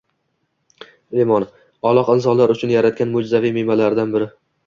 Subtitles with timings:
[1.17, 1.45] Limon–
[1.91, 4.29] Alloh insonlar uchun yaratgan mo‘’jizaviy mevalardan biri.